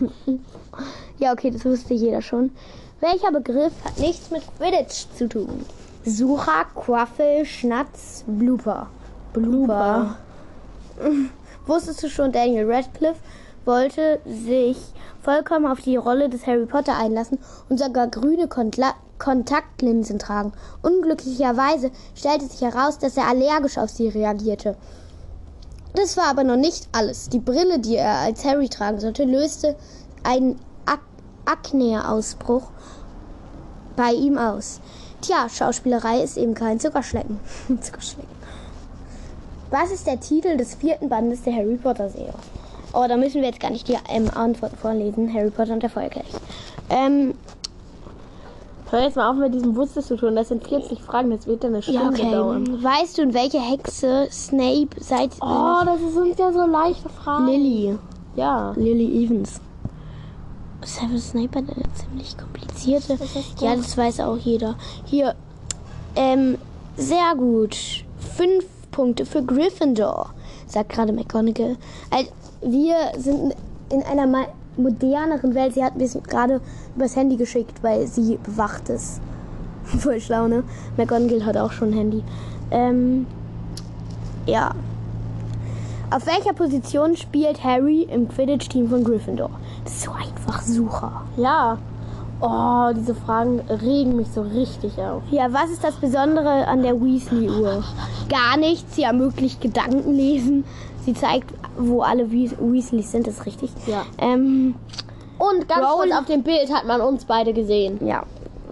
[1.18, 2.50] Ja, okay, das wusste jeder schon.
[3.00, 5.64] Welcher Begriff hat nichts mit Quidditch zu tun?
[6.04, 8.88] Sucher, Quaffel, Schnatz, Blooper.
[9.32, 10.18] Blooper.
[11.66, 13.18] Wusstest du schon, Daniel Radcliffe
[13.64, 14.76] wollte sich
[15.22, 17.38] vollkommen auf die Rolle des Harry Potter einlassen
[17.70, 20.52] und sogar grüne Kontla Kontaktlinsen tragen.
[20.82, 24.76] Unglücklicherweise stellte sich heraus, dass er allergisch auf sie reagierte.
[25.96, 27.30] Das war aber noch nicht alles.
[27.30, 29.76] Die Brille, die er als Harry tragen sollte, löste
[30.22, 31.00] einen Ak
[31.46, 32.68] Akne-Ausbruch
[33.96, 34.80] bei ihm aus.
[35.22, 37.40] Tja, Schauspielerei ist eben kein Zuckerschlecken.
[37.80, 38.36] Zuckerschlecken.
[39.70, 42.34] Was ist der Titel des vierten Bandes der Harry Potter Serie?
[42.92, 45.32] Oh, da müssen wir jetzt gar nicht die ähm, Antworten vorlesen.
[45.32, 46.28] Harry Potter und der Feuerkelch.
[46.90, 47.32] Ähm,
[48.90, 50.36] Hör jetzt mal auf mit diesem Wusstest du schon.
[50.36, 52.30] Das sind 40 Fragen, das wird dann eine Stunde ja, okay.
[52.30, 52.84] dauern.
[52.84, 57.48] Weißt du, in welche Hexe Snape seit Oh, das sind ja so leichte Fragen.
[57.48, 57.98] Lily.
[58.36, 58.72] Ja.
[58.76, 59.60] Lily Evans.
[60.84, 63.14] Severus Snape hat eine ziemlich komplizierte.
[63.14, 63.60] ist das?
[63.60, 64.76] Ja, das weiß auch jeder.
[65.04, 65.34] Hier,
[66.14, 66.56] ähm,
[66.96, 67.76] sehr gut.
[68.36, 70.30] Fünf Punkte für Gryffindor,
[70.68, 71.76] sagt gerade McGonagall.
[72.10, 72.30] Also,
[72.62, 73.56] wir sind
[73.90, 74.46] in einer
[74.76, 75.74] moderneren Welt.
[75.74, 76.60] Sie hat mir es gerade
[76.96, 79.20] übers Handy geschickt, weil sie bewacht ist.
[79.84, 80.64] Voll schlau, ne?
[80.96, 82.24] McGonagall hat auch schon ein Handy.
[82.70, 83.26] Ähm,
[84.46, 84.74] ja.
[86.10, 89.50] Auf welcher Position spielt Harry im Quidditch-Team von Gryffindor?
[89.84, 91.22] Das ist so einfach Sucher.
[91.36, 91.78] Ja.
[92.40, 95.22] Oh, diese Fragen regen mich so richtig auf.
[95.30, 97.82] Ja, was ist das Besondere an der Weasley-Uhr?
[98.28, 98.94] Gar nichts.
[98.94, 100.64] Sie ermöglicht Gedanken lesen.
[101.04, 103.70] Sie zeigt, wo alle Weas Weasleys sind, das ist richtig.
[103.86, 104.04] Ja.
[104.18, 104.74] Ähm,
[105.38, 108.04] Und ganz Roll- kurz auf dem Bild hat man uns beide gesehen.
[108.06, 108.22] ja,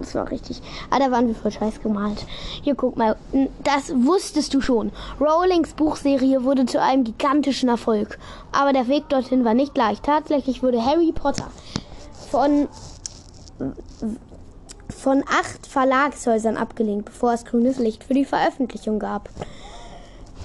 [0.00, 0.61] das war richtig.
[0.90, 2.24] Ah, da waren wir voll scheiß gemalt.
[2.62, 3.16] Hier, guck mal.
[3.62, 4.90] Das wusstest du schon.
[5.20, 8.18] Rowlings Buchserie wurde zu einem gigantischen Erfolg.
[8.50, 10.03] Aber der Weg dorthin war nicht leicht.
[10.05, 11.46] Tatsächlich wurde Harry Potter
[12.31, 12.66] von
[14.94, 19.29] von acht Verlagshäusern abgelehnt, bevor es grünes Licht für die Veröffentlichung gab.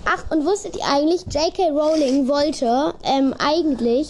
[0.05, 1.69] Ach, und wusstet ihr eigentlich, J.K.
[1.71, 4.09] Rowling wollte ähm, eigentlich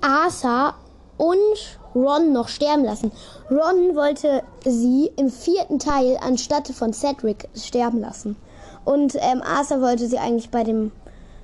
[0.00, 0.74] Arthur
[1.18, 3.12] und Ron noch sterben lassen.
[3.50, 8.36] Ron wollte sie im vierten Teil anstatt von Cedric sterben lassen.
[8.84, 10.92] Und ähm, Arthur wollte sie eigentlich bei dem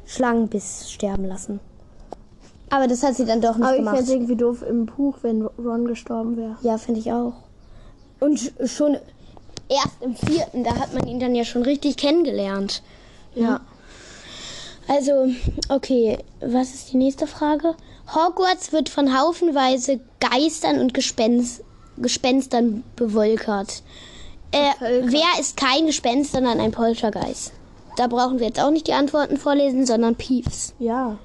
[0.06, 1.60] Schlangenbiss sterben lassen.
[2.70, 3.96] Aber das hat sie dann doch nicht Aber ich gemacht.
[3.96, 6.56] fände es irgendwie doof im Buch, wenn Ron gestorben wäre.
[6.62, 7.34] Ja, finde ich auch.
[8.20, 8.96] Und sch- schon
[9.68, 12.82] erst im vierten, da hat man ihn dann ja schon richtig kennengelernt.
[13.34, 13.60] Ja.
[14.88, 15.28] Also,
[15.68, 17.74] okay, was ist die nächste Frage?
[18.12, 21.62] Hogwarts wird von haufenweise Geistern und Gespenst
[21.96, 23.82] Gespenstern bewölkert.
[24.50, 25.12] Äh, Bevölkert.
[25.12, 27.52] wer ist kein Gespenst, sondern ein Poltergeist?
[27.96, 30.74] Da brauchen wir jetzt auch nicht die Antworten vorlesen, sondern Peeves.
[30.78, 31.18] Ja.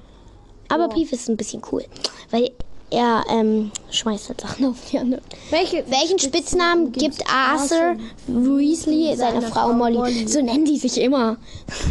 [0.68, 0.88] Aber Oh.
[0.88, 1.84] Peeves ist ein bisschen cool,
[2.30, 2.52] weil
[2.90, 5.22] er ähm, schmeißt halt Sachen auf die anderen.
[5.50, 10.26] Welche, Welchen Spitznamen gibt Arthur Weasley seiner Frau Molly?
[10.26, 11.36] So nennen die sich immer.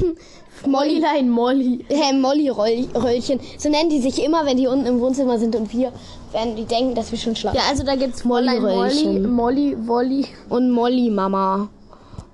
[0.65, 1.85] Molly, Mollylein Molly.
[1.89, 3.39] äh, Molly Roll Röllchen.
[3.57, 5.91] So nennen die sich immer, wenn die unten im Wohnzimmer sind und wir
[6.31, 7.57] werden die denken, dass wir schon schlafen.
[7.57, 9.75] Ja, also da gibt's Molly Molly, Molly.
[9.75, 10.25] Molly.
[10.49, 11.69] Und Molly Mama.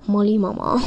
[0.06, 0.80] Molly Mama.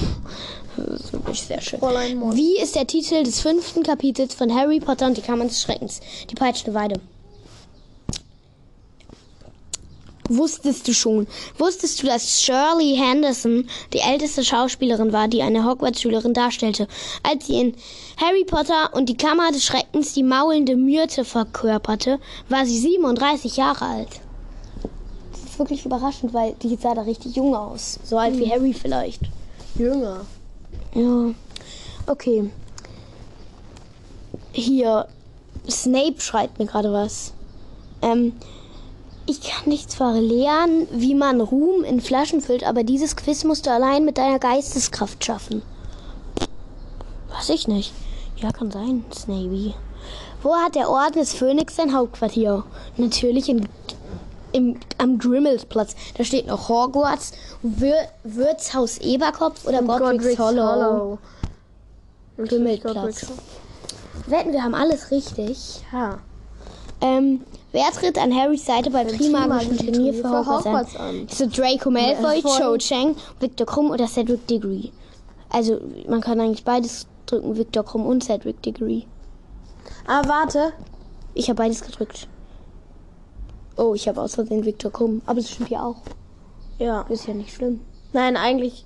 [0.77, 1.81] Das ist wirklich sehr schön.
[1.81, 5.99] Wie ist der Titel des fünften Kapitels von Harry Potter und die Kammer des Schreckens?
[6.29, 6.95] Die peitschende Weide.
[10.29, 11.27] Wusstest du schon?
[11.57, 16.87] Wusstest du, dass Shirley Henderson die älteste Schauspielerin war, die eine Hogwarts-Schülerin darstellte?
[17.23, 17.75] Als sie in
[18.17, 23.85] Harry Potter und die Kammer des Schreckens die maulende Myrte verkörperte, war sie 37 Jahre
[23.85, 24.21] alt.
[25.31, 27.99] Das ist wirklich überraschend, weil die sah da richtig jung aus.
[28.03, 29.21] So alt wie Harry vielleicht.
[29.75, 30.25] Jünger.
[30.93, 31.31] Ja.
[32.05, 32.51] Okay.
[34.51, 35.07] Hier.
[35.67, 37.33] Snape schreibt mir gerade was.
[38.03, 38.33] Ähm.
[39.29, 43.67] Ich kann dich zwar lernen, wie man Ruhm in Flaschen füllt, aber dieses Quiz musst
[43.67, 45.61] du allein mit deiner Geisteskraft schaffen.
[47.29, 47.93] Weiß ich nicht.
[48.37, 49.75] Ja, kann sein, Snaby.
[50.41, 52.63] Wo hat der Orden des Phönix sein Hauptquartier?
[52.97, 53.69] Natürlich in,
[54.51, 55.95] im, am Grimmelsplatz.
[56.17, 61.19] Da steht noch Hogwarts, Wir, Wirtshaus Eberkopf oder Godric's, Hollow.
[62.35, 63.27] Grimmelplatz.
[64.25, 65.81] Wetten, wir haben alles richtig.
[65.93, 66.17] Ja.
[67.01, 71.05] Ähm, wer tritt an Harrys Seite beim Trimagischen Turnier für Hogwarts, an?
[71.21, 71.27] an?
[71.29, 72.41] Es Draco Malfoy.
[72.41, 74.91] Cho Chang, Victor Krumm oder Cedric Diggory?
[75.49, 79.05] Also, man kann eigentlich beides drücken, Victor Krumm und Cedric Diggory.
[80.07, 80.73] Ah, warte.
[81.33, 82.27] Ich habe beides gedrückt.
[83.77, 85.21] Oh, ich habe aus Versehen Victor Krumm.
[85.25, 85.97] Aber das stimmt ja auch.
[86.79, 87.01] Ja.
[87.09, 87.81] Ist ja nicht schlimm.
[88.13, 88.85] Nein, eigentlich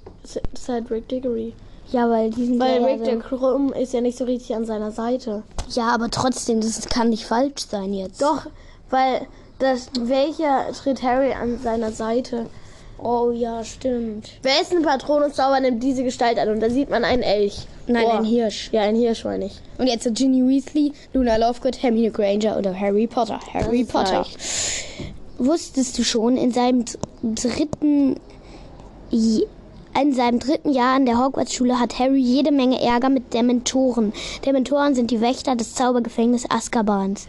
[0.90, 1.54] Rick Diggory.
[1.92, 4.92] Ja, weil die sind Weil der so- Krumm ist ja nicht so richtig an seiner
[4.92, 5.44] Seite.
[5.70, 8.22] ja, aber trotzdem, das kann nicht falsch sein jetzt.
[8.22, 8.48] Doch,
[8.94, 9.28] weil
[9.60, 12.46] das welcher tritt Harry an seiner Seite?
[13.00, 14.30] Oh ja, stimmt.
[14.44, 17.68] Wer ist ein Patronus-Zauber, nimmt diese Gestalt an und da sieht man einen Elch.
[17.88, 18.12] Nein, Oh.
[18.18, 18.70] ein Hirsch.
[18.72, 19.60] Ja, ein Hirsch meine ich.
[19.78, 23.40] Und jetzt Ginny Weasley, Luna Lovegood, Hermine Granger oder Harry Potter.
[23.54, 24.26] Harry Potter.
[25.38, 27.00] Wusstest du schon, in seinem dr-
[27.52, 28.16] dritten
[29.12, 34.12] in seinem dritten Jahr an der Hogwarts-Schule hat Harry jede Menge Ärger mit Dementoren.
[34.46, 37.28] Dementoren sind die Wächter des Zaubergefängnisses Azkabans.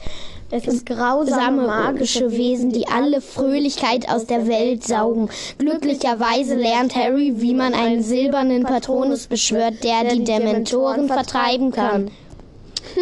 [0.57, 1.31] Es ist grausame,
[1.65, 5.29] Same magische Wesen, die alle Fröhlichkeit aus der Welt saugen.
[5.59, 12.09] Glücklicherweise lernt Harry, wie man einen silbernen Patronus beschwört, der die Dementoren vertreiben kann.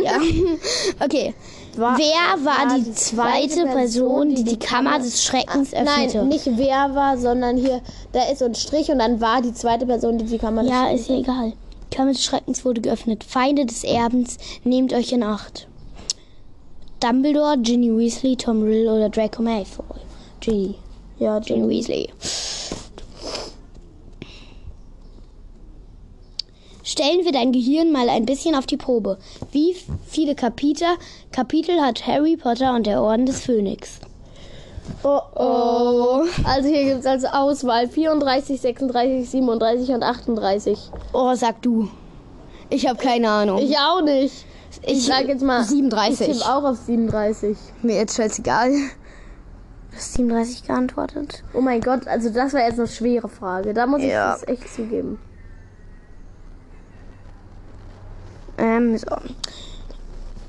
[0.02, 0.12] Ja,
[1.04, 1.34] okay.
[1.76, 6.18] War- Wer war die zweite Person, die die Kammer des Schreckens öffnete?
[6.18, 9.52] Nein, nicht wer war, sondern hier, da ist so ein Strich und dann war die
[9.52, 11.52] zweite Person, die die Kammer Ja, ist ja egal.
[11.92, 13.24] Die Kammer des Schreckens wurde geöffnet.
[13.24, 15.66] Feinde des Erbens, nehmt euch in Acht.
[17.02, 19.84] Dumbledore, Ginny Weasley, Tom Riddle oder Draco Malfoy?
[20.38, 20.76] Ginny.
[21.18, 22.08] Ja, Ginny Weasley.
[26.84, 29.18] Stellen wir dein Gehirn mal ein bisschen auf die Probe.
[29.50, 29.74] Wie
[30.06, 30.86] viele Kapitel,
[31.32, 33.98] Kapitel hat Harry Potter und der Orden des Phönix?
[35.02, 36.22] Oh, oh.
[36.44, 40.78] Also hier gibt es also Auswahl 34, 36, 37 und 38.
[41.12, 41.88] Oh, sag du.
[42.70, 43.58] Ich habe keine Ahnung.
[43.58, 44.44] Ich auch nicht.
[44.80, 46.28] Ich sag jetzt mal 37.
[46.28, 47.56] Ich tippe auch auf 37.
[47.82, 48.70] Mir jetzt scheißegal.
[48.70, 51.44] Du hast 37 geantwortet.
[51.52, 53.74] Oh mein Gott, also das war jetzt eine schwere Frage.
[53.74, 54.34] Da muss Ja.
[54.36, 55.18] ich das echt zugeben.
[58.58, 59.16] Ähm, so.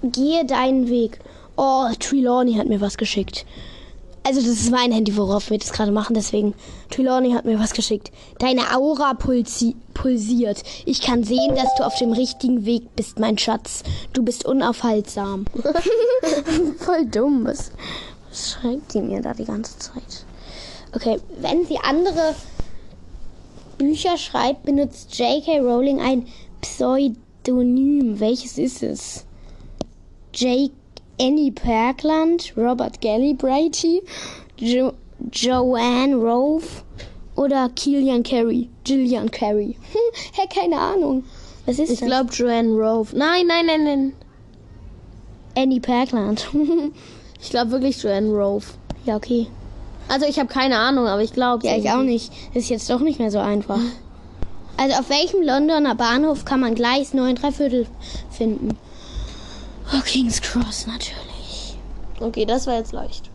[0.03, 1.19] Gehe deinen Weg.
[1.55, 3.45] Oh, Trelawney hat mir was geschickt.
[4.25, 6.53] Also das ist mein Handy, worauf wir das gerade machen, deswegen.
[6.89, 8.11] Trelawney hat mir was geschickt.
[8.39, 10.63] Deine Aura pulsi pulsiert.
[10.85, 13.83] Ich kann sehen, dass du auf dem richtigen Weg bist, mein Schatz.
[14.13, 15.45] Du bist unaufhaltsam.
[16.79, 17.45] Voll dumm.
[17.45, 17.71] Was,
[18.29, 20.25] was schreibt sie mir da die ganze Zeit?
[20.95, 22.33] Okay, wenn sie andere
[23.77, 25.59] Bücher schreibt, benutzt J.K.
[25.59, 26.27] Rowling ein
[26.61, 28.21] Pseudonym.
[28.21, 29.25] Welches ist es?
[30.33, 30.71] J.
[31.23, 34.01] Annie Perkland, Robert Gallibrati,
[34.57, 34.91] jo
[35.31, 36.65] Joanne Rove
[37.35, 38.69] oder Killian Carey?
[38.83, 39.77] Gillian Carey.
[40.33, 41.23] Hä, keine Ahnung.
[41.65, 42.07] Was ist Ich das?
[42.09, 43.15] glaube Joanne Rove.
[43.17, 44.13] Nein, nein, nein, nein.
[45.55, 46.47] Annie Perkland.
[47.41, 48.65] Ich glaube wirklich Joanne Rove.
[49.05, 49.47] ja, okay.
[50.07, 52.31] Also ich habe keine Ahnung, aber ich glaube Ja, ich auch nicht.
[52.53, 53.79] Ist jetzt doch nicht mehr so einfach.
[54.77, 57.87] Also auf welchem Londoner Bahnhof kann man Gleis 9 3 Viertel
[58.29, 58.77] finden?
[59.91, 61.77] Oh, King's Cross natürlich.
[62.19, 63.29] Okay, das war jetzt leicht.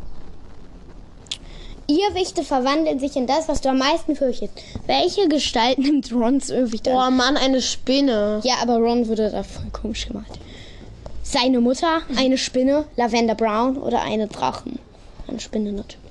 [1.89, 4.53] Irrwichte verwandeln sich in das, was du am meisten fürchtest.
[4.87, 7.17] Welche Gestalt nimmt Rons Irrwicht Oh an?
[7.17, 8.41] Mann, eine Spinne.
[8.45, 10.27] Ja, aber Ron wurde da voll komisch gemalt.
[11.23, 14.79] Seine Mutter, eine Spinne, Lavender Brown oder eine Drachen.
[15.27, 16.08] Eine Spinne natürlich.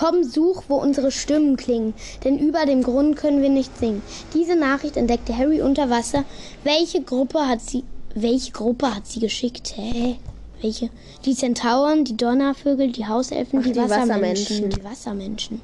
[0.00, 1.92] Komm, such, wo unsere Stimmen klingen,
[2.24, 4.00] denn über dem Grund können wir nicht singen.
[4.32, 6.24] Diese Nachricht entdeckte Harry unter Wasser.
[6.64, 7.84] Welche Gruppe hat sie,
[8.14, 9.74] welche Gruppe hat sie geschickt?
[9.76, 10.16] Hä?
[10.62, 10.88] Welche?
[11.26, 14.70] Die Zentauren, die Donnervögel, die Hauselfen, die, die Wassermenschen.
[14.70, 14.70] Wassermenschen.
[14.70, 15.60] Die Wassermenschen.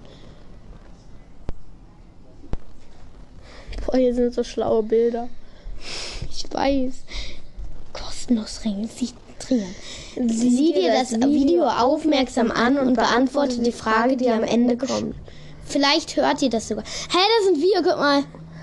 [3.86, 5.30] Boah, hier sind so schlaue Bilder.
[6.30, 6.92] Ich weiß.
[7.94, 9.74] Kostenlos registrieren.
[10.16, 15.14] Sieh dir das Video aufmerksam an und beantworte die Frage, die am Ende kommt.
[15.66, 16.84] Vielleicht hört ihr das sogar.
[16.84, 18.22] Hä, das ein Video, guck mal.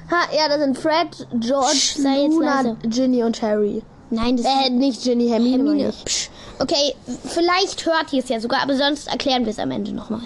[0.10, 2.76] Ha, ja, das sind Fred, George, Psch, Luna.
[2.84, 3.82] Ginny und Harry.
[4.10, 5.64] Nein, das Äh, nicht Ginny, Hermine.
[5.64, 5.94] Hermine.
[6.60, 10.22] Okay, vielleicht hört ihr es ja sogar, aber sonst erklären wir es am Ende nochmal.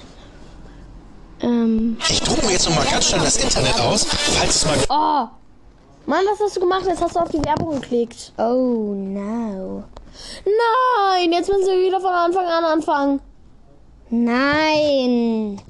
[1.42, 1.98] Ähm.
[2.10, 5.28] Ich drucke mir jetzt noch mal ganz schnell das Internet aus, falls es mal Oh.
[6.06, 6.84] Mann, was hast du gemacht?
[6.88, 8.32] Jetzt hast du auf die Werbung geklickt.
[8.38, 9.84] Oh no.
[10.46, 13.22] Nein, jetzt müssen wir wieder von Anfang an anfangen.
[14.10, 15.62] Nein.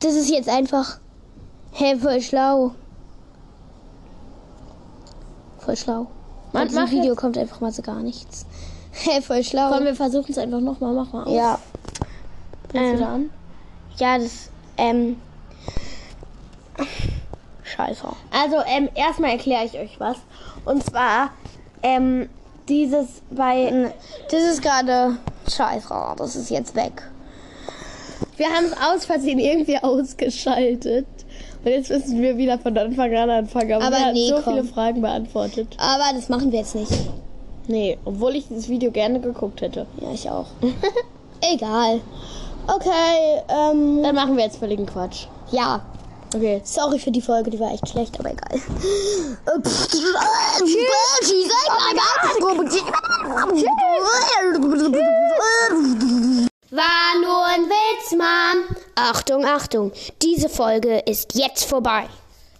[0.00, 0.98] Das ist jetzt einfach.
[1.72, 2.72] Hä, voll schlau.
[5.58, 6.06] Voll schlau.
[6.52, 7.16] Bei diesem mach Video jetzt.
[7.16, 8.46] kommt einfach mal so gar nichts.
[8.92, 9.70] Hä, voll schlau.
[9.70, 10.94] Komm, wir versuchen es einfach nochmal.
[10.94, 11.34] Mach mal aus.
[11.34, 11.58] ja.
[12.74, 13.02] Ähm.
[13.02, 13.30] an.
[13.98, 15.16] Ja, das, ähm.
[17.64, 18.06] Scheiße.
[18.30, 20.16] Also, ähm, erstmal erkläre ich euch was.
[20.64, 21.30] Und zwar,
[21.82, 22.28] ähm,
[22.68, 23.92] dieses bei.
[24.30, 25.16] Das ist gerade
[25.48, 25.88] scheiße.
[26.16, 27.02] Das ist jetzt weg.
[28.36, 31.06] Wir haben es aus Versehen irgendwie ausgeschaltet.
[31.64, 33.72] Und jetzt müssen wir wieder von Anfang an anfangen.
[33.72, 34.54] Aber, Aber wir nee, so komm.
[34.54, 35.76] viele Fragen beantwortet.
[35.78, 36.92] Aber das machen wir jetzt nicht.
[37.66, 39.86] Nee, obwohl ich dieses Video gerne geguckt hätte.
[40.00, 40.46] Ja, ich auch.
[41.40, 42.00] Egal.
[42.66, 44.02] Okay, ähm.
[44.02, 45.26] Dann machen wir jetzt völligen Quatsch.
[45.50, 45.82] Ja.
[46.34, 48.60] Okay, sorry für die Folge, die war echt schlecht, aber egal.
[56.70, 58.64] War nur ein Witz, Mann.
[58.96, 59.92] Achtung, Achtung,
[60.22, 62.08] diese Folge ist jetzt vorbei.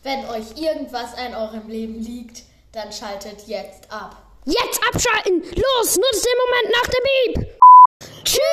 [0.04, 4.16] Wenn euch irgendwas an eurem Leben liegt, dann schaltet jetzt ab.
[4.44, 5.42] Jetzt abschalten!
[5.42, 7.02] Los, nutzt den Moment nach dem
[7.34, 7.34] Beep!
[8.22, 8.44] Tschüss!